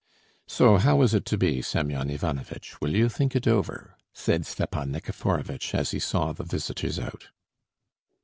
[0.47, 2.81] "So how is it to be, Semyon Ivanovitch?
[2.81, 7.25] Will you think it over?" said Stepan Nikiforovitch, as he saw the visitors out.